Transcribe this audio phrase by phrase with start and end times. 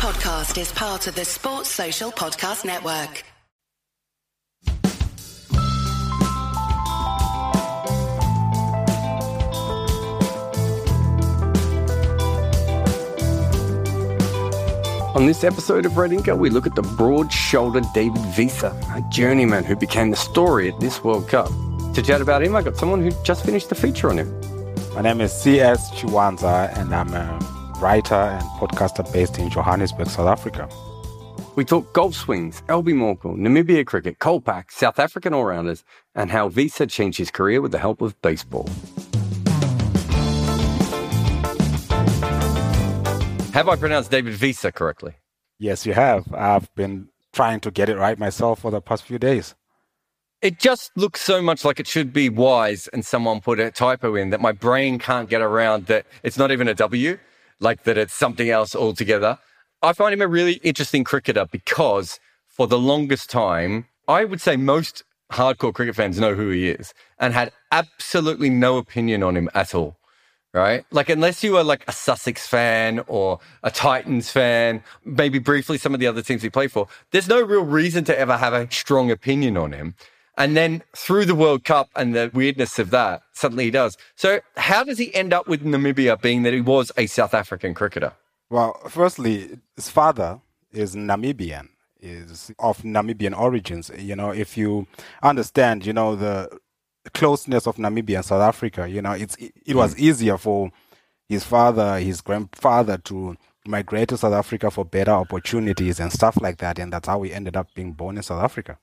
[0.00, 3.22] podcast is part of the Sports Social Podcast Network.
[15.14, 19.04] On this episode of Red Inker, we look at the broad shouldered David Wiese, a
[19.10, 21.50] journeyman who became the story at this World Cup.
[21.92, 24.40] To chat about him, I got someone who just finished the feature on him.
[24.94, 25.90] My name is C.S.
[25.90, 30.68] Chiwanza, and I'm a writer and podcaster based in Johannesburg, South Africa.
[31.56, 36.48] We talk golf swings, Albie Morkel, Namibia cricket, Kolpak, South African all rounders, and how
[36.48, 38.68] Wiese changed his career with the help of baseball.
[43.52, 45.14] Have I pronounced David Wiese correctly?
[45.58, 46.32] Yes, you have.
[46.32, 49.54] I've been trying to get it right myself for the past few days.
[50.40, 54.14] It just looks so much like it should be wise and someone put a typo
[54.14, 57.18] in that my brain can't get around that it's not even a W,
[57.60, 59.38] like that it's something else altogether.
[59.82, 64.56] I find him a really interesting cricketer because for the longest time, I would say
[64.56, 69.48] most hardcore cricket fans know who he is and had absolutely no opinion on him
[69.54, 69.96] at all
[70.52, 70.84] right?
[70.90, 75.94] Like, unless you are like a Sussex fan or a Titans fan, maybe briefly some
[75.94, 78.70] of the other teams he played for, there's no real reason to ever have a
[78.70, 79.94] strong opinion on him.
[80.36, 83.96] And then through the World Cup and the weirdness of that, suddenly he does.
[84.16, 87.74] So, how does he end up with Namibia, being that he was a South African
[87.74, 88.12] cricketer?
[88.48, 90.40] Well, firstly, his father
[90.72, 91.68] is Namibian,
[92.00, 93.90] is of Namibian origins.
[93.96, 94.86] You know, if you
[95.22, 96.58] understand, you know, the
[97.12, 100.00] closeness of Namibia and South Africa, you know, it's it, it was hmm.
[100.04, 100.70] easier for
[101.28, 103.36] his father, his grandfather to
[103.66, 107.32] migrate to South Africa for better opportunities and stuff like that, and that's how he
[107.32, 108.78] ended up being born in South Africa.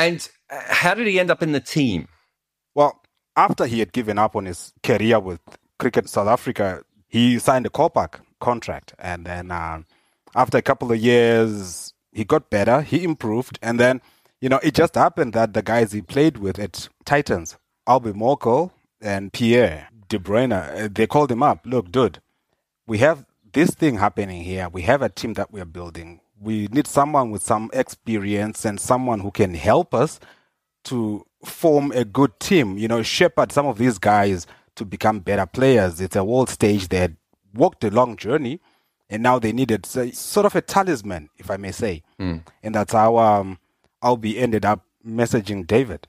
[0.00, 2.08] And uh, how did he end up in the team?
[2.74, 3.02] Well,
[3.36, 5.40] after he had given up on his career with
[5.78, 9.82] Cricket South Africa, he signed a Kolpak contract, and then uh,
[10.34, 14.00] after a couple of years, he got better, he improved, and then
[14.40, 18.70] you know, it just happened that the guys he played with at Titans, Albie Morkel
[19.00, 21.66] and Pierre De Bruyn, uh, they called him up.
[21.66, 22.20] Look, dude,
[22.86, 24.70] we have this thing happening here.
[24.70, 26.20] We have a team that we're building.
[26.40, 30.18] We need someone with some experience and someone who can help us
[30.84, 34.46] to form a good team, you know, shepherd some of these guys
[34.76, 36.00] to become better players.
[36.00, 36.88] It's a world stage.
[36.88, 37.16] They had
[37.54, 38.60] walked a long journey
[39.10, 42.02] and now they needed sort of a talisman, if I may say.
[42.18, 42.46] Mm.
[42.62, 43.58] And that's how um,
[44.02, 46.06] Albie ended up messaging David.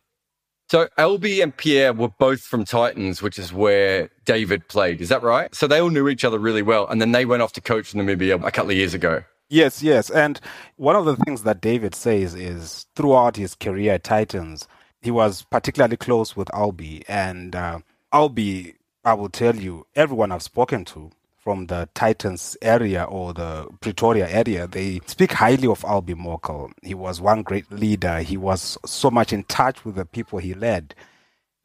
[0.69, 5.01] So Albie and Pierre were both from Titans, which is where David played.
[5.01, 5.53] Is that right?
[5.53, 7.91] So they all knew each other really well, and then they went off to coach
[7.91, 9.23] Namibia a couple of years ago.
[9.51, 10.09] Yes, yes.
[10.09, 10.39] And
[10.77, 14.65] one of the things that David says is throughout his career at Titans,
[15.01, 17.03] he was particularly close with Albie.
[17.09, 17.79] And uh,
[18.13, 23.67] Albie, I will tell you, everyone I've spoken to from the Titans area or the
[23.81, 26.71] Pretoria area, they speak highly of Albie Morkel.
[26.81, 28.21] He was one great leader.
[28.21, 30.95] He was so much in touch with the people he led.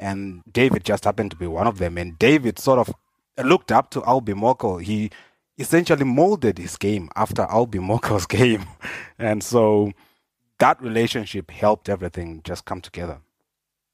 [0.01, 1.99] And David just happened to be one of them.
[1.99, 2.93] And David sort of
[3.45, 4.83] looked up to Albie Morkel.
[4.83, 5.13] He
[5.59, 8.67] essentially molded his game after Albie Morkel's game.
[9.19, 9.93] And so
[10.59, 13.19] that relationship helped everything just come together.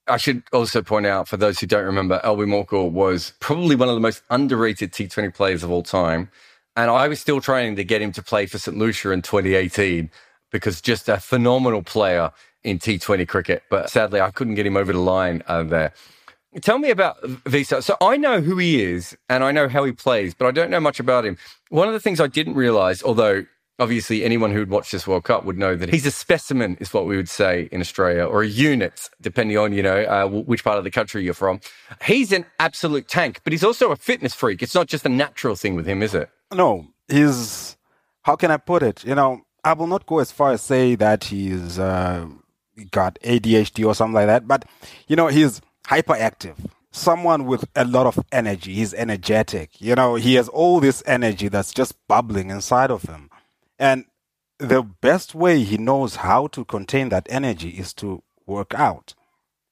[0.08, 3.88] I should also point out, for those who don't remember, Albie Morkel was probably one
[3.88, 6.28] of the most underrated T20 players of all time.
[6.74, 8.76] And I was still trying to get him to play for St.
[8.76, 10.10] Lucia in 2018
[10.50, 12.32] because just a phenomenal player
[12.64, 13.62] in T20 cricket.
[13.70, 15.92] But sadly, I couldn't get him over the line uh, there.
[16.60, 17.72] Tell me about Wiese.
[17.84, 20.70] So I know who he is and I know how he plays, but I don't
[20.70, 21.38] know much about him.
[21.70, 23.46] One of the things I didn't realize, although
[23.78, 27.06] obviously anyone who'd watched this World Cup would know that he's a specimen, is what
[27.06, 30.78] we would say in Australia, or a unit, depending on you know uh, which part
[30.78, 31.60] of the country you're from.
[32.04, 34.62] He's an absolute tank, but he's also a fitness freak.
[34.62, 36.30] It's not just a natural thing with him, is it?
[36.52, 37.76] No, he's.
[38.22, 39.04] How can I put it?
[39.04, 42.26] You know, I will not go as far as say that he's uh,
[42.92, 44.64] got ADHD or something like that, but
[45.08, 46.56] you know, he's hyperactive
[46.92, 48.74] someone with a lot of energy.
[48.74, 49.80] He's energetic.
[49.80, 53.30] You know, he has all this energy that's just bubbling inside of him.
[53.78, 54.04] And
[54.58, 59.14] the best way he knows how to contain that energy is to work out.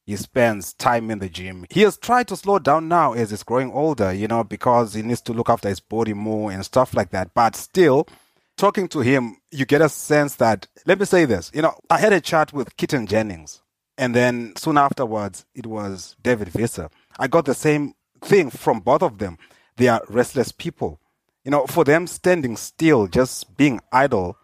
[0.06, 1.66] He spends time in the gym.
[1.70, 5.02] He has tried to slow down now as he's growing older, you know, because he
[5.02, 7.32] needs to look after his body more and stuff like that.
[7.34, 8.08] But still,
[8.56, 11.98] talking to him, you get a sense that, let me say this, you know, I
[11.98, 13.62] had a chat with Keaton Jennings,
[14.00, 16.88] and then soon afterwards, it was David Wiese.
[17.18, 19.38] I got the same thing from both of them.
[19.76, 21.00] They are restless people
[21.44, 24.36] you know, for them standing still, just being idle,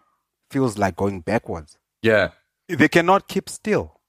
[0.49, 1.77] feels like going backwards.
[2.01, 2.29] Yeah.
[2.67, 3.99] They cannot keep still.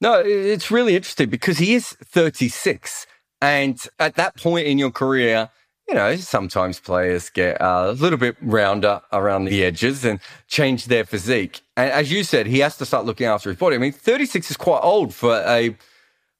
[0.00, 3.06] No, it's really interesting because he is 36.
[3.40, 5.50] And at that point in your career,
[5.88, 11.04] you know, sometimes players get a little bit rounder around the edges and change their
[11.04, 11.60] physique.
[11.76, 13.76] And as you said, he has to start looking after his body.
[13.76, 15.76] I mean, 36 is quite old for a,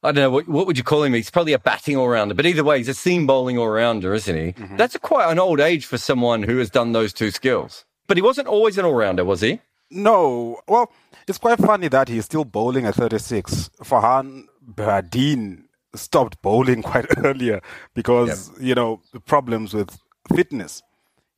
[0.02, 1.12] I don't know, what, what would you call him?
[1.12, 4.14] He's probably a batting all rounder, but either way, he's a seam bowling all rounder,
[4.14, 4.52] isn't he?
[4.52, 4.76] Mm-hmm.
[4.76, 7.85] That's a quite an old age for someone who has done those two skills.
[8.06, 9.61] But he wasn't always an all rounder, was he?
[9.91, 10.61] No.
[10.67, 10.91] Well,
[11.29, 13.70] it's quite funny that he's still bowling at 36.
[13.82, 15.64] Farhan Behardien
[15.94, 17.61] stopped bowling quite earlier
[17.94, 18.58] because, yep.
[18.61, 19.99] you know, the problems with
[20.35, 20.82] fitness.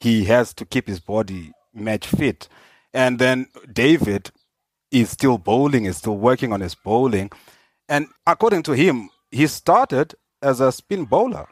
[0.01, 2.49] He has to keep his body match fit.
[2.93, 4.31] And then David
[4.91, 7.31] is still bowling, is still working on his bowling.
[7.89, 11.49] And according to him, he started as a spin bowler.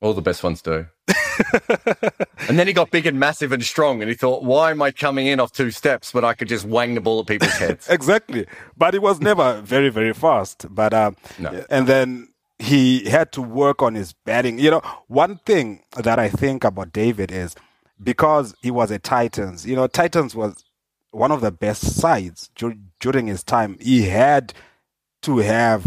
[0.00, 0.86] All the best ones do.
[2.48, 4.90] and then he got big and massive and strong, and he thought, why am I
[4.90, 7.88] coming in off two steps when I could just wang the ball at people's heads?
[7.90, 8.46] exactly.
[8.76, 10.66] But he was never very, very fast.
[10.68, 11.64] But uh, no.
[11.70, 14.58] and then he had to work on his batting.
[14.58, 17.54] You know, one thing that I think about David is
[18.02, 19.66] because he was a Titans.
[19.66, 20.64] You know, Titans was
[21.10, 22.50] one of the best sides
[23.00, 23.78] during his time.
[23.80, 24.52] He had
[25.22, 25.86] to have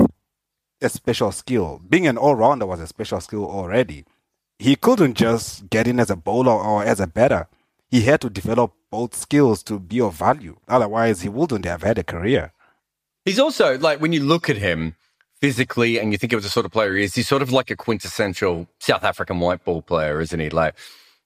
[0.81, 1.81] a special skill.
[1.87, 4.05] Being an all rounder was a special skill already
[4.59, 7.47] he couldn't just get in as a bowler or as a batter.
[7.89, 10.57] He had to develop both skills to be of value.
[10.67, 12.53] Otherwise, he wouldn't have had a career.
[13.25, 14.95] He's also like when you look at him
[15.39, 17.71] physically and you think of the sort of player he is, he's sort of like
[17.71, 20.49] a quintessential South African white ball player, isn't he?
[20.49, 20.75] Like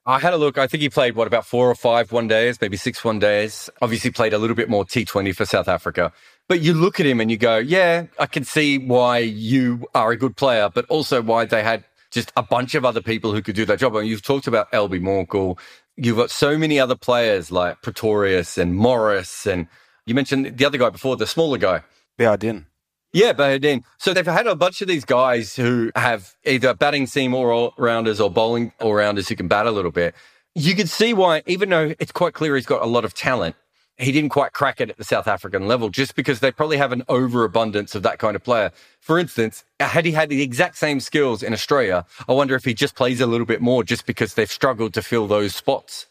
[0.05, 0.57] I had a look.
[0.57, 3.69] I think he played what about four or five one days, maybe six one days.
[3.81, 6.11] Obviously, played a little bit more T Twenty for South Africa.
[6.49, 10.11] But you look at him and you go, yeah, I can see why you are
[10.11, 13.41] a good player, but also why they had just a bunch of other people who
[13.41, 13.93] could do that job.
[13.93, 15.57] I and mean, you've talked about Albie Morkel.
[15.97, 19.67] You've got so many other players like Pretorius and Morris, and
[20.05, 21.81] you mentioned the other guy before, the smaller guy.
[22.17, 22.65] Behardien.
[23.11, 23.83] Yeah, Behardien.
[23.99, 28.19] So they've had a bunch of these guys who have either batting seam all rounders
[28.19, 30.15] or bowling all rounders who can bat a little bit.
[30.55, 33.55] You can see why, even though it's quite clear he's got a lot of talent,
[33.97, 36.91] he didn't quite crack it at the South African level just because they probably have
[36.91, 38.71] an overabundance of that kind of player.
[38.99, 42.73] For instance, had he had the exact same skills in Australia, I wonder if he
[42.73, 46.07] just plays a little bit more just because they've struggled to fill those spots.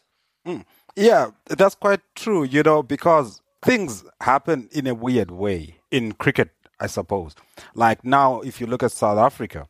[0.47, 0.63] Mm.
[0.95, 6.51] Yeah, that's quite true, you know, because things happen in a weird way in cricket,
[6.79, 7.35] I suppose.
[7.73, 9.67] Like now, if you look at South Africa,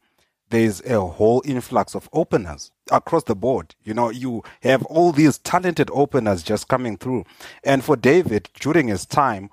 [0.49, 3.75] there's a whole influx of openers across the board.
[3.83, 7.25] You know, you have all these talented openers just coming through.
[7.63, 9.49] And for David, during his time,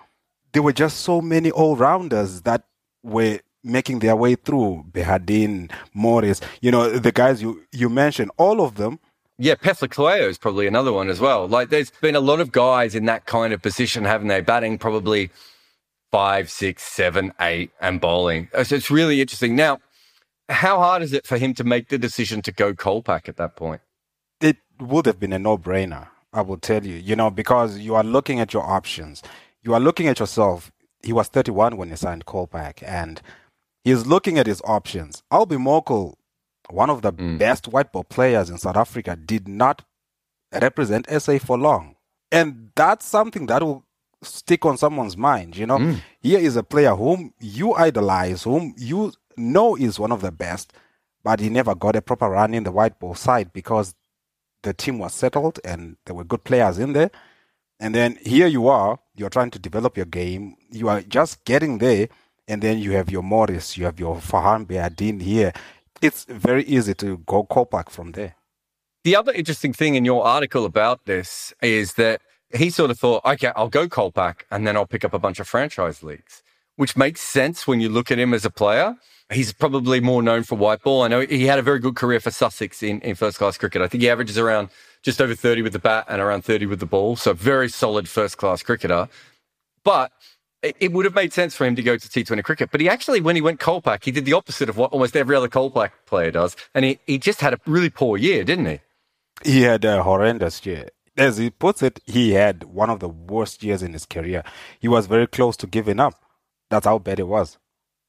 [0.52, 2.64] there were just so many all rounders that
[3.02, 4.84] were making their way through.
[4.90, 8.98] Behardien, Morris, you know, the guys you, you mentioned, all of them.
[9.38, 11.48] Yeah, Phehlukwayo is probably another one as well.
[11.48, 14.76] Like, there's been a lot of guys in that kind of position, having they batting
[14.76, 15.30] probably
[16.10, 18.48] five, six, seven, eight, and bowling.
[18.52, 19.56] Uh, so it's really interesting.
[19.56, 19.78] Now,
[20.50, 23.56] how hard is it for him to make the decision to go Kolpak at that
[23.56, 23.80] point?
[24.40, 27.94] It would have been a no brainer, I will tell you, you know, because you
[27.94, 29.22] are looking at your options.
[29.62, 30.72] You are looking at yourself.
[31.02, 33.20] He was 31 when he signed Kolpak, and
[33.84, 35.22] he's looking at his options.
[35.32, 36.14] Albie Morkel,
[36.70, 37.38] one of the mm.
[37.38, 39.82] best white ball players in South Africa, did not
[40.52, 41.96] represent SA for long.
[42.32, 43.84] And that's something that will
[44.22, 45.78] stick on someone's mind, you know.
[45.78, 46.00] Mm.
[46.20, 50.72] Here is a player whom you idolize, whom you know is one of the best,
[51.22, 53.94] but he never got a proper run in the white ball side because
[54.62, 57.10] the team was settled and there were good players in there.
[57.78, 60.56] And then here you are, you're trying to develop your game.
[60.70, 62.08] You are just getting there,
[62.46, 65.52] and then you have your Morris, you have your Farhan Behardien here.
[66.02, 68.34] It's very easy to go Kolpak from there.
[69.04, 72.20] The other interesting thing in your article about this is that
[72.52, 75.40] he sort of thought, okay, I'll go Kolpak and then I'll pick up a bunch
[75.40, 76.42] of franchise leagues,
[76.80, 78.96] which makes sense when you look at him as a player.
[79.30, 81.02] He's probably more known for white ball.
[81.02, 83.82] I know he had a very good career for Sussex in, in first class cricket.
[83.82, 84.70] I think he averages around
[85.02, 87.16] just over 30 with the bat and around 30 with the ball.
[87.16, 89.10] So very solid first class cricketer.
[89.84, 90.10] But
[90.62, 92.70] it, would have made sense for him to go to T20 cricket.
[92.72, 95.36] But he actually, when he went Kolpak, he did the opposite of what almost every
[95.36, 96.56] other Kolpak player does.
[96.74, 98.80] And he, he just had a really poor year, didn't he?
[99.44, 100.88] He had a horrendous year.
[101.14, 104.42] As he puts it, he had one of the worst years in his career.
[104.78, 106.14] He was very close to giving up.
[106.70, 107.58] That's how bad it was.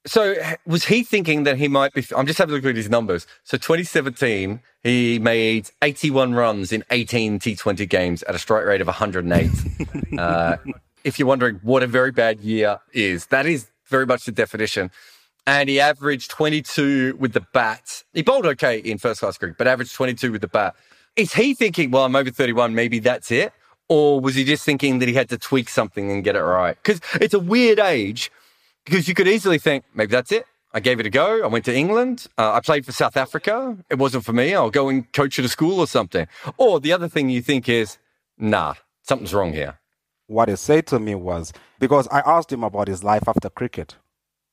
[0.05, 2.03] So was he thinking that he might be?
[2.15, 3.27] I'm just having a look at his numbers.
[3.43, 8.87] So 2017, he made 81 runs in 18 T20 games at a strike rate of
[8.87, 9.51] 108.
[10.17, 10.57] uh,
[11.03, 14.89] if you're wondering what a very bad year is, that is very much the definition.
[15.45, 18.03] And he averaged 22 with the bat.
[18.13, 20.75] He bowled okay in first class cricket, but averaged 22 with the bat.
[21.15, 23.53] Is he thinking, well, I'm over 31, maybe that's it?
[23.89, 26.77] Or was he just thinking that he had to tweak something and get it right?
[26.81, 28.31] Because it's a weird age
[28.85, 30.45] because you could easily think, maybe that's it.
[30.73, 31.43] I gave it a go.
[31.43, 32.27] I went to England.
[32.37, 33.77] Uh, I played for South Africa.
[33.89, 34.55] It wasn't for me.
[34.55, 36.27] I'll go and coach at a school or something.
[36.57, 37.97] Or the other thing you think is,
[38.37, 39.79] nah, something's wrong here.
[40.27, 43.97] What he said to me was because I asked him about his life after cricket.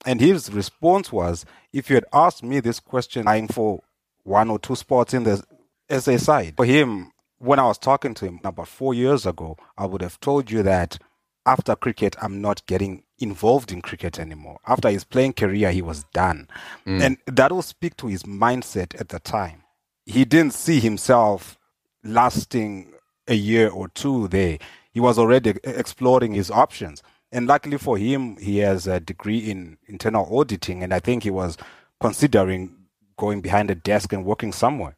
[0.05, 3.83] And his response was, if you had asked me this question, I'm for
[4.25, 5.43] one or two spots in the
[5.89, 6.55] SA side.
[6.57, 10.19] For him, when I was talking to him about four years ago, I would have
[10.21, 10.99] told you that
[11.49, 14.59] after cricket, I'm not getting involved in cricket anymore.
[14.67, 16.47] After his playing career, he was done.
[16.87, 17.03] Mm.
[17.03, 19.63] And that will speak to his mindset at the time.
[20.05, 21.59] He didn't see himself
[22.05, 22.93] lasting
[23.27, 24.59] a year or two there.
[24.93, 27.03] He was already exploring his options.
[27.33, 30.83] And luckily for him, he has a degree in internal auditing.
[30.83, 31.57] And I think he was
[31.99, 32.77] considering
[33.17, 34.98] going behind a desk and working somewhere.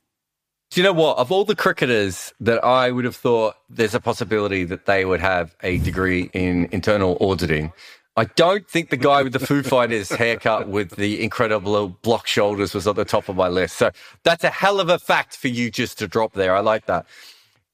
[0.71, 1.19] Do you know what?
[1.19, 5.21] Of all the cricketers that I would have thought there's a possibility that they would
[5.21, 7.73] have a degree in internal auditing,
[8.17, 12.73] I don't think the guy with the Foo Fighters haircut with the incredible block shoulders
[12.73, 13.79] was at the top of my list.
[13.79, 13.91] So
[14.23, 16.55] that's a hell of a fact for you just to drop there.
[16.55, 17.05] I like that.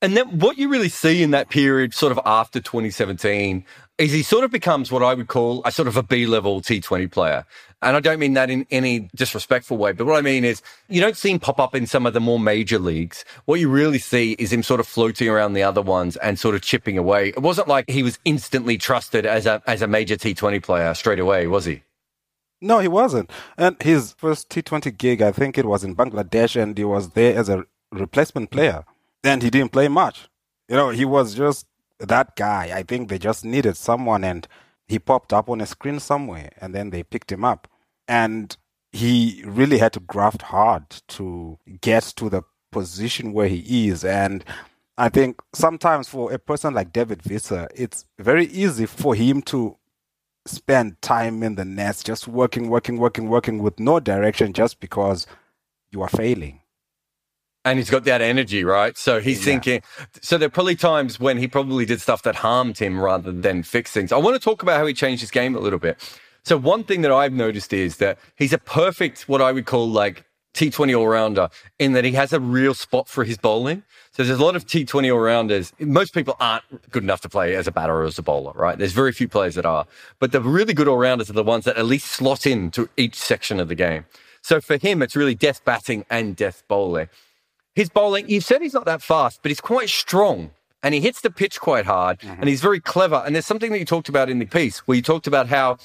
[0.00, 3.62] And then what you really see in that period, sort of after 2017,
[3.98, 6.60] is he sort of becomes what I would call a sort of a B level
[6.60, 7.46] T20 player.
[7.82, 11.00] And I don't mean that in any disrespectful way, but what I mean is you
[11.00, 13.24] don't see him pop up in some of the more major leagues.
[13.44, 16.54] What you really see is him sort of floating around the other ones and sort
[16.54, 17.28] of chipping away.
[17.28, 21.20] It wasn't like he was instantly trusted as a, as a major T20 player straight
[21.20, 21.82] away, was he?
[22.60, 23.30] No, he wasn't.
[23.56, 27.38] And his first T20 gig, I think it was in Bangladesh, and he was there
[27.38, 28.84] as a replacement player.
[29.22, 30.28] And he didn't play much.
[30.68, 31.66] You know, he was just
[31.98, 34.46] that guy, I think they just needed someone and
[34.86, 37.68] he popped up on a screen somewhere and then they picked him up.
[38.08, 38.56] And
[38.92, 44.04] he really had to graft hard to get to the position where he is.
[44.04, 44.44] And
[44.96, 49.76] I think sometimes for a person like David Wiese, it's very easy for him to
[50.46, 55.26] spend time in the nest, just working, working, working, working with no direction just because
[55.90, 56.60] you are failing
[57.66, 58.96] and he's got that energy, right?
[58.96, 59.44] So he's yeah.
[59.44, 59.82] thinking.
[60.22, 63.64] So there are probably times when he probably did stuff that harmed him rather than
[63.64, 64.12] fix things.
[64.12, 65.98] I want to talk about how he changed his game a little bit.
[66.44, 69.88] So one thing that I've noticed is that he's a perfect, what I would call
[69.88, 71.48] like T20 all rounder,
[71.80, 73.82] in that he has a real spot for his bowling.
[74.12, 75.72] So there's a lot of T20 all rounders.
[75.80, 78.78] Most people aren't good enough to play as a batter or as a bowler, right?
[78.78, 79.86] There's very few players that are,
[80.20, 83.16] but the really good all rounders are the ones that at least slot into each
[83.16, 84.06] section of the game.
[84.40, 87.08] So for him, it's really death batting and death bowling.
[87.76, 90.50] His bowling, you said he's not that fast, but he's quite strong
[90.82, 92.40] and he hits the pitch quite hard mm-hmm.
[92.40, 93.22] and he's very clever.
[93.24, 95.76] And there's something that you talked about in the piece where you talked about how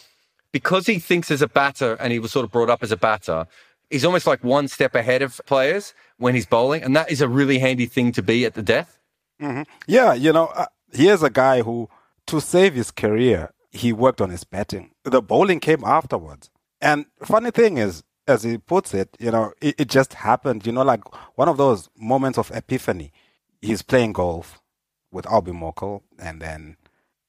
[0.53, 2.98] because he thinks as a batter and he was sort of brought up as a
[2.98, 3.45] batter,
[3.89, 6.81] he's almost like one step ahead of players when he's bowling.
[6.81, 8.98] And that is a really handy thing to be at the death.
[9.41, 9.63] Mm-hmm.
[9.86, 11.89] Yeah, you know, uh, here's a guy who,
[12.27, 14.91] to save his career, he worked on his batting.
[15.03, 16.50] The bowling came afterwards.
[16.79, 20.72] And funny thing is, as he puts it, you know, it, it just happened, you
[20.72, 21.04] know, like
[21.38, 23.12] one of those moments of epiphany.
[23.62, 24.60] He's playing golf
[25.12, 26.78] with Albie Morkel, and then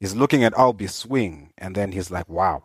[0.01, 2.63] he's looking at Albie swing, and then he's like, wow.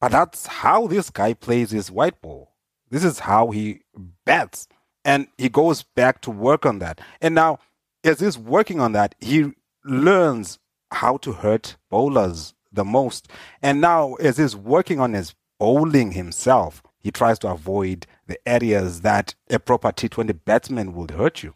[0.00, 2.52] But that's how this guy plays his white ball.
[2.90, 3.80] This is how he
[4.24, 4.68] bats.
[5.04, 7.00] And he goes back to work on that.
[7.20, 7.58] And now,
[8.04, 9.52] as he's working on that, he
[9.84, 10.58] learns
[10.90, 13.28] how to hurt bowlers the most.
[13.62, 19.02] And now, as he's working on his bowling himself, he tries to avoid the areas
[19.02, 21.54] that a proper T20 batsman would hurt you.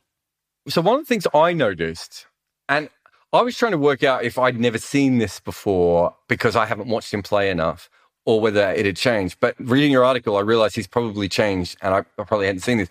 [0.68, 2.26] So, one of the things I noticed,
[2.68, 2.90] and
[3.32, 6.88] I was trying to work out if I'd never seen this before because I haven't
[6.88, 7.88] watched him play enough
[8.26, 9.38] or whether it had changed.
[9.40, 12.76] But reading your article, I realized he's probably changed and I, I probably hadn't seen
[12.76, 12.90] this.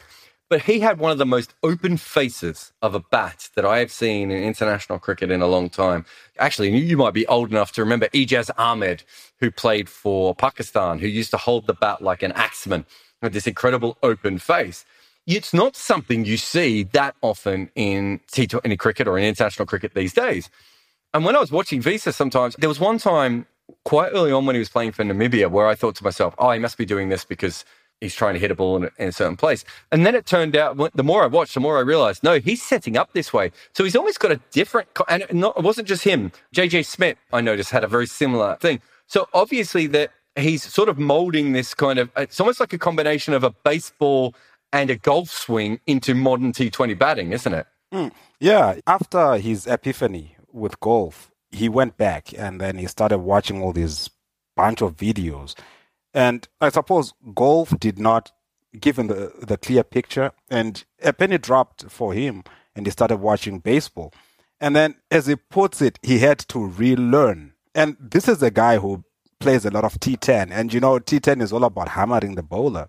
[0.49, 3.91] But he had one of the most open faces of a bat that I have
[3.91, 6.05] seen in international cricket in a long time.
[6.39, 9.03] Actually, you might be old enough to remember Ijaz Ahmed,
[9.39, 12.85] who played for Pakistan, who used to hold the bat like an axeman
[13.21, 14.85] with this incredible open face.
[15.25, 20.13] It's not something you see that often in T20 cricket or in international cricket these
[20.13, 20.49] days.
[21.13, 23.45] And when I was watching Wiese sometimes, there was one time
[23.83, 26.51] quite early on when he was playing for Namibia where I thought to myself, oh,
[26.51, 27.65] he must be doing this because
[28.01, 29.65] he's trying to hit a ball in a, in a, certain place.
[29.91, 32.61] And then it turned out, the more I watched, the more I realized, no, he's
[32.61, 33.51] setting up this way.
[33.73, 36.31] So he's almost got a different, and it, not, it wasn't just him.
[36.55, 38.81] JJ Smit, I noticed, had a very similar thing.
[39.07, 43.33] So obviously that he's sort of molding this kind of, it's almost like a combination
[43.33, 44.35] of a baseball
[44.71, 47.65] and a golf swing into modern T20 batting, isn't it?
[47.93, 48.11] Mm.
[48.39, 48.75] Yeah.
[48.85, 54.09] After his epiphany with golf, he went back and then he started watching all these
[54.55, 55.55] bunch of videos
[56.17, 58.31] and I suppose golf did not
[58.79, 62.43] give him the, the clear picture, and a penny dropped for him,
[62.75, 64.11] and he started watching baseball.
[64.59, 67.53] And then, as he puts it, he had to relearn.
[67.75, 69.03] And this is a guy who
[69.39, 70.49] plays a lot of T10.
[70.49, 72.87] And you know, T10 is all about hammering the bowler.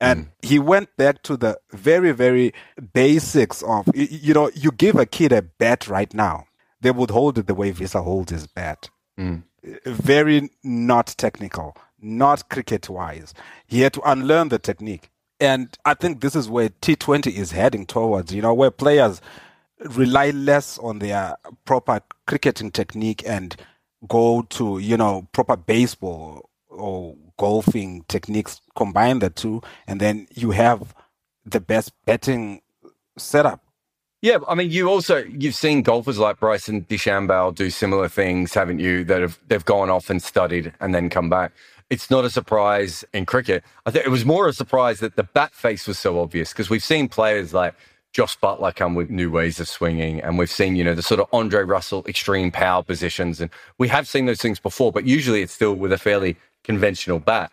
[0.00, 0.30] And mm.
[0.42, 2.52] he went back to the very, very
[2.92, 6.46] basics of, you know, you give a kid a bat right now,
[6.80, 8.90] they would hold it the way Wiese holds his bat.
[9.16, 9.44] Mm.
[9.86, 13.34] Very not technical, not cricket wise.
[13.66, 15.10] He had to unlearn the technique.
[15.40, 19.20] And I think this is where T20 is heading towards, you know, where players
[19.80, 23.56] rely less on their proper cricketing technique and
[24.06, 30.52] go to, you know, proper baseball or golfing techniques, combine the two, and then you
[30.52, 30.94] have
[31.44, 32.60] the best betting
[33.18, 33.60] setup.
[34.22, 38.78] Yeah, I mean, you also you've seen golfers like Bryson DeChambeau do similar things, haven't
[38.78, 39.04] you?
[39.04, 41.52] That have they've gone off and studied and then come back.
[41.90, 43.62] It's not a surprise in cricket.
[43.86, 46.70] I think it was more a surprise that the bat face was so obvious because
[46.70, 47.74] we've seen players like
[48.12, 51.20] Jos Buttler come with new ways of swinging, and we've seen you know the sort
[51.20, 55.42] of Andre Russell extreme power positions, and we have seen those things before, but usually
[55.42, 57.50] it's still with a fairly conventional bat.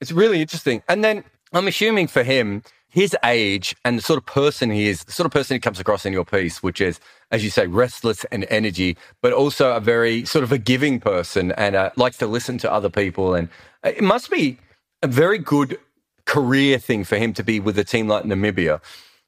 [0.00, 0.82] It's really interesting.
[0.88, 5.04] And then I'm assuming for him, his age and the sort of person he is,
[5.04, 7.66] the sort of person he comes across in your piece, which is, as you say,
[7.66, 12.18] restless and energy, but also a very sort of a giving person and uh, likes
[12.18, 13.34] to listen to other people.
[13.34, 13.48] And
[13.84, 14.58] it must be
[15.02, 15.78] a very good
[16.26, 18.80] career thing for him to be with a team like Namibia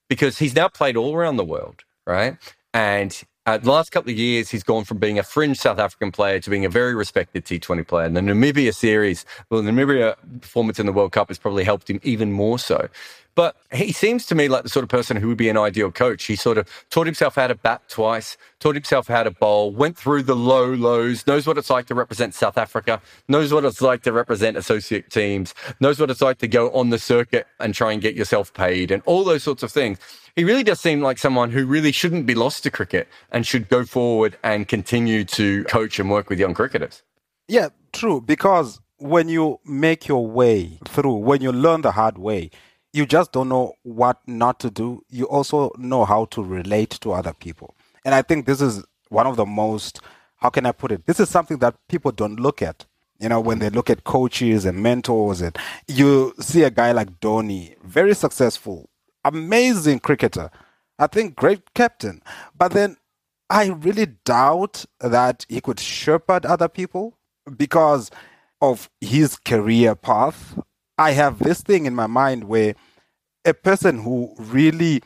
[0.08, 2.36] because he's now played all around the world, right?
[2.74, 6.12] And uh, the last couple of years, he's gone from being a fringe South African
[6.12, 8.06] player to being a very respected T20 player.
[8.06, 11.90] And the Namibia series, well, the Namibia performance in the World Cup has probably helped
[11.90, 12.88] him even more so.
[13.34, 15.90] But he seems to me like the sort of person who would be an ideal
[15.90, 16.24] coach.
[16.24, 19.96] He sort of taught himself how to bat twice, taught himself how to bowl, went
[19.96, 23.80] through the low lows, knows what it's like to represent South Africa, knows what it's
[23.80, 27.74] like to represent associate teams, knows what it's like to go on the circuit and
[27.74, 29.98] try and get yourself paid and all those sorts of things
[30.34, 33.68] he really does seem like someone who really shouldn't be lost to cricket and should
[33.68, 37.02] go forward and continue to coach and work with young cricketers.
[37.48, 38.20] Yeah, true.
[38.22, 42.50] Because when you make your way through, when you learn the hard way,
[42.92, 45.02] you just don't know what not to do.
[45.08, 47.74] You also know how to relate to other people.
[48.04, 50.00] And I think this is one of the most,
[50.36, 51.06] how can I put it?
[51.06, 52.84] This is something that people don't look at.
[53.18, 57.20] You know, when they look at coaches and mentors, and you see a guy like
[57.20, 58.90] Dhoni, very successful,
[59.24, 60.50] amazing cricketer.
[60.98, 62.20] I think great captain.
[62.58, 62.96] But then
[63.48, 67.16] I really doubt that he could shepherd other people
[67.56, 68.10] because
[68.60, 70.58] of his career path.
[71.02, 72.76] I have this thing in my mind where
[73.44, 75.02] a person who really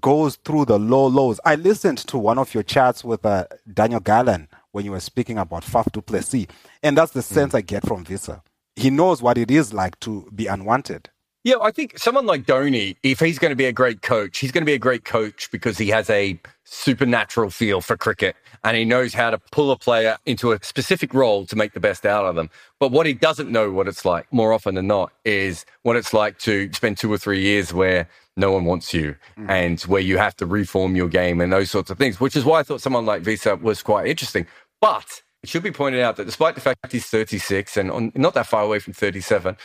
[0.00, 1.40] goes through the low lows.
[1.44, 5.38] I listened to one of your chats with uh, Daniel Gallan when you were speaking
[5.38, 6.46] about Faf du Plessis,
[6.84, 7.24] and that's the mm.
[7.24, 8.30] sense I get from Wiese.
[8.76, 11.10] He knows what it is like to be unwanted.
[11.44, 14.50] Yeah, I think someone like Dhoni, if he's going to be a great coach, he's
[14.50, 18.74] going to be a great coach because he has a supernatural feel for cricket and
[18.78, 22.06] he knows how to pull a player into a specific role to make the best
[22.06, 22.48] out of them.
[22.80, 26.14] But what he doesn't know what it's like more often than not is what it's
[26.14, 29.50] like to spend two or three years where no one wants you mm.
[29.50, 32.46] and where you have to reform your game and those sorts of things, which is
[32.46, 34.46] why I thought someone like Wiese was quite interesting.
[34.80, 38.32] But it should be pointed out that despite the fact he's 36 and on, not
[38.32, 39.58] that far away from 37,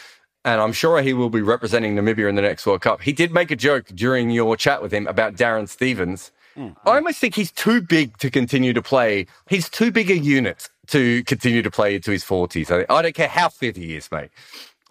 [0.45, 3.02] and I'm sure he will be representing Namibia in the next World Cup.
[3.02, 6.32] He did make a joke during your chat with him about Darren Stevens.
[6.58, 6.75] Mm.
[6.86, 9.28] I almost think he's too big to continue to play.
[9.49, 12.71] He's too big a unit to continue to play into his 40s.
[12.71, 14.32] I, I don't care how fit he is, mate.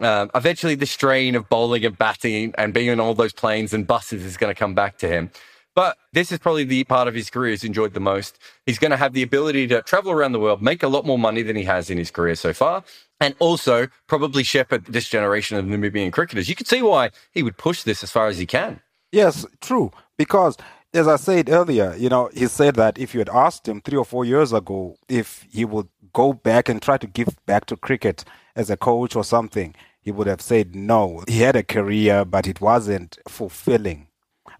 [0.00, 3.86] Um, eventually, the strain of bowling and batting and being on all those planes and
[3.86, 5.30] buses is going to come back to him.
[5.74, 8.38] But this is probably the part of his career he's enjoyed the most.
[8.66, 11.18] He's going to have the ability to travel around the world, make a lot more
[11.18, 12.84] money than he has in his career so far,
[13.20, 16.48] and also probably shepherd this generation of Namibian cricketers.
[16.48, 18.80] You could see why he would push this as far as he can.
[19.12, 19.90] Yes, true.
[20.16, 20.56] Because
[20.94, 23.98] as I said earlier, you know, he said that if you had asked him three
[23.98, 27.76] or four years ago if he would go back and try to give back to
[27.76, 28.24] cricket
[28.56, 31.22] as a coach or something, he would have said no.
[31.28, 34.06] He had a career, but it wasn't fulfilling.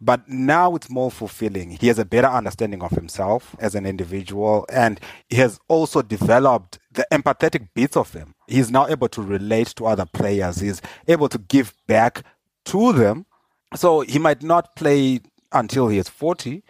[0.01, 1.71] But now it's more fulfilling.
[1.71, 6.79] He has a better understanding of himself as an individual, and he has also developed
[6.93, 8.35] the empathetic bits of him.
[8.49, 10.61] He's now able to relate to other players.
[10.61, 12.25] He's able to give back
[12.67, 13.27] to them.
[13.75, 15.21] So he might not play
[15.53, 16.63] until he is 40,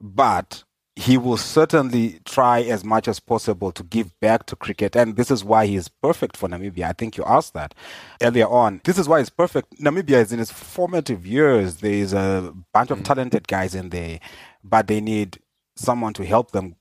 [0.00, 0.64] but
[0.96, 4.94] he will certainly try as much as possible to give back to cricket.
[4.94, 6.84] And this is why he is perfect for Namibia.
[6.84, 7.74] I think you asked that
[8.22, 8.80] earlier on.
[8.84, 9.80] This is why he's perfect.
[9.80, 11.76] Namibia is in its formative years.
[11.76, 13.04] There's a bunch of mm.
[13.04, 14.20] talented guys in there,
[14.62, 15.40] but they need
[15.74, 16.76] someone to help them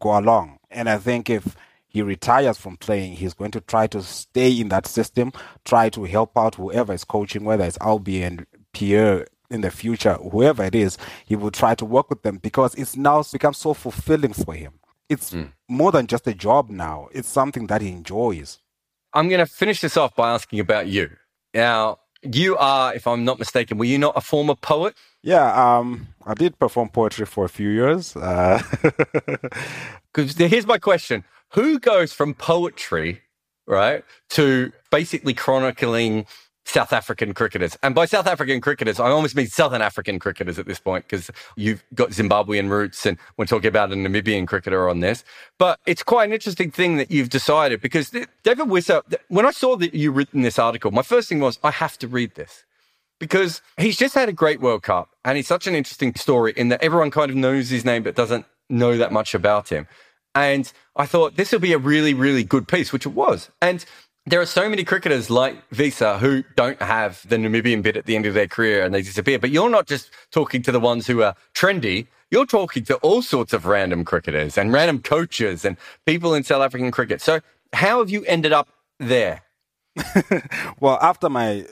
[0.00, 0.58] go along.
[0.70, 1.54] And I think if
[1.88, 5.32] he retires from playing, he's going to try to stay in that system,
[5.64, 10.14] try to help out whoever is coaching, whether it's Albie and Pierre in the future,
[10.14, 13.72] whoever it is, he will try to work with them because it's now become so
[13.72, 14.74] fulfilling for him.
[15.08, 15.50] It's mm.
[15.68, 17.08] more than just a job now.
[17.12, 18.58] It's something that he enjoys.
[19.14, 21.10] I'm going to finish this off by asking about you.
[21.54, 24.94] Now, you are, if I'm not mistaken, were you not a former poet?
[25.22, 28.14] Yeah, um, I did perform poetry for a few years.
[28.14, 28.60] Uh,
[30.18, 33.22] Because here's my question Who goes from poetry,
[33.66, 36.26] right, to basically chronicling
[36.66, 37.78] South African cricketers?
[37.82, 41.30] And by South African cricketers, I almost mean Southern African cricketers at this point, because
[41.56, 45.24] you've got Zimbabwean roots and we're talking about a Namibian cricketer on this.
[45.58, 48.10] But it's quite an interesting thing that you've decided because
[48.42, 48.90] David Wiese,
[49.28, 52.08] when I saw that you written this article, my first thing was, I have to
[52.08, 52.66] read this
[53.18, 56.68] because he's just had a great World Cup and he's such an interesting story in
[56.68, 59.88] that everyone kind of knows his name but doesn't know that much about him.
[60.34, 63.50] And I thought this will be a really, really good piece, which it was.
[63.60, 63.84] And
[64.26, 68.14] there are so many cricketers like Wiese who don't have the Namibian bit at the
[68.14, 69.38] end of their career and they disappear.
[69.38, 72.06] But you're not just talking to the ones who are trendy.
[72.30, 76.62] You're talking to all sorts of random cricketers and random coaches and people in South
[76.62, 77.22] African cricket.
[77.22, 77.40] So
[77.72, 79.42] how have you ended up there?
[80.80, 81.66] well, after my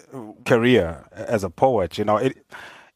[0.47, 2.37] career as a poet, you know, it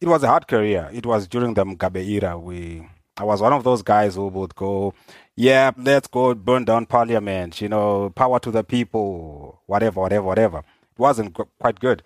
[0.01, 0.89] it was a hard career.
[0.93, 2.39] It was during the Mugabe era.
[2.39, 4.95] We I was one of those guys who would go,
[5.41, 10.59] yeah, let's go burn down parliament, you know, power to the people, whatever, whatever, whatever.
[10.59, 12.03] It wasn't quite good.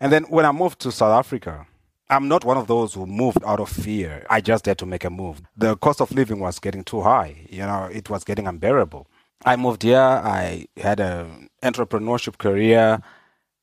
[0.00, 1.66] And then when I moved to South Africa,
[2.10, 4.26] I'm not one of those who moved out of fear.
[4.28, 5.40] I just had to make a move.
[5.56, 7.46] The cost of living was getting too high.
[7.48, 9.06] You know, it was getting unbearable.
[9.46, 9.98] I moved here.
[9.98, 13.00] I had an entrepreneurship career,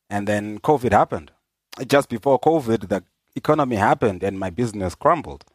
[0.10, 1.30] and then COVID happened.
[1.86, 3.04] Just before COVID, the
[3.36, 5.46] economy happened and my business crumbled.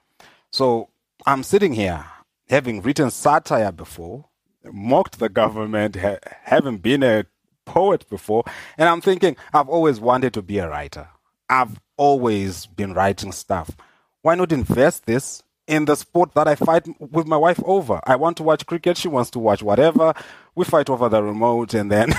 [0.52, 0.88] So
[1.26, 2.05] I'm sitting here
[2.49, 4.27] having written satire before,
[4.65, 7.25] mocked the government, ha- having been a
[7.65, 8.45] poet before,
[8.79, 11.09] and I'm thinking, I've always wanted to be a writer.
[11.49, 13.77] I've always been writing stuff.
[14.23, 18.01] Why not invest this in the sport that I fight with my wife over?
[18.05, 20.15] I want to watch cricket, she wants to watch whatever.
[20.55, 22.13] We fight over the remote, and then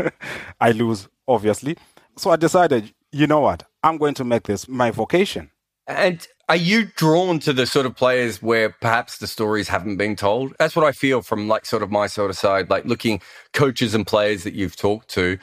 [0.60, 1.76] I lose, obviously.
[2.16, 3.64] So I decided, you know what?
[3.82, 5.50] I'm going to make this my vocation.
[5.86, 10.16] And are you drawn to the sort of players where perhaps the stories haven't been
[10.16, 10.54] told?
[10.58, 13.20] That's what I feel from like sort of my sort of side, like looking
[13.52, 15.38] coaches and players that you've talked to.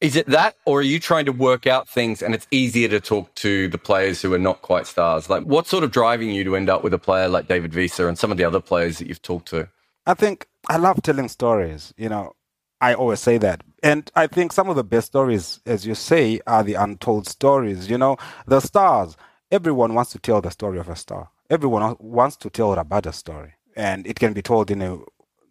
[0.00, 3.00] Is it that, or are you trying to work out things and it's easier to
[3.00, 5.30] talk to the players who are not quite stars?
[5.30, 8.00] Like, what's sort of driving you to end up with a player like David Wiese
[8.00, 9.68] and some of the other players that you've talked to?
[10.04, 11.94] I think I love telling stories.
[11.96, 12.32] You know,
[12.80, 13.62] I always say that.
[13.84, 17.88] And I think some of the best stories, as you say, are the untold stories.
[17.88, 19.16] You know, the stars
[19.52, 21.28] everyone wants to tell the story of a star.
[21.50, 24.98] Everyone wants to tell a story, and it can be told in a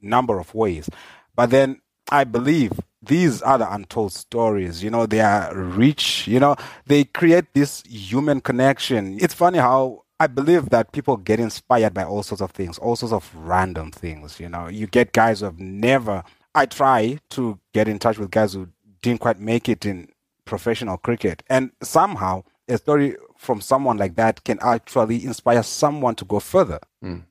[0.01, 0.89] number of ways.
[1.35, 4.83] But then I believe these the untold stories.
[4.83, 6.27] You know, they are rich.
[6.27, 6.55] You know,
[6.87, 9.17] they create this human connection.
[9.21, 12.95] It's funny how I believe that people get inspired by all sorts of things, all
[12.95, 14.39] sorts of random things.
[14.39, 16.23] You know, you get guys who have never.
[16.53, 18.67] I try to get in touch with guys who
[19.01, 20.09] didn't quite make it in
[20.45, 26.25] professional cricket, and somehow a story from someone like that can actually inspire someone to
[26.25, 26.79] go further.
[27.03, 27.23] Mm.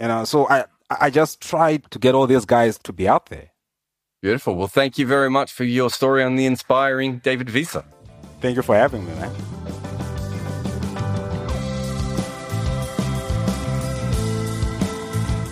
[0.00, 3.26] You know, so I I just tried to get all these guys to be out
[3.26, 3.50] there.
[4.22, 4.54] Beautiful.
[4.54, 7.76] Well, thank you very much for your story on the inspiring David Wiese.
[8.40, 9.34] Thank you for having me, man.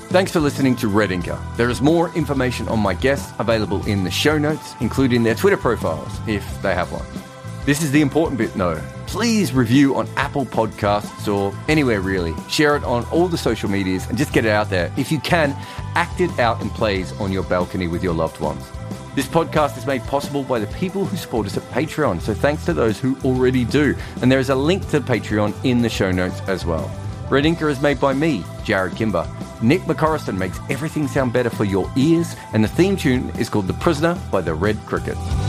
[0.09, 1.38] Thanks for listening to Red Inker.
[1.57, 5.57] There is more information on my guests available in the show notes, including their Twitter
[5.57, 7.05] profiles, if they have one.
[7.66, 8.81] This is the important bit, though
[9.14, 12.35] please review on Apple Podcasts or anywhere really.
[12.48, 14.92] Share it on all the social medias and just get it out there.
[14.96, 15.55] If you can,
[15.94, 18.68] act it out in plays on your balcony with your loved ones.
[19.14, 22.64] This podcast is made possible by the people who support us at Patreon, so thanks
[22.64, 23.94] to those who already do.
[24.20, 26.90] And there is a link to Patreon in the show notes as well.
[27.31, 29.31] Red Inker is made by me, Jarrod Kimber.
[29.62, 33.68] Nick McCorriston makes everything sound better for your ears, and the theme tune is called
[33.68, 35.43] The Prisoner by the Red Crickets.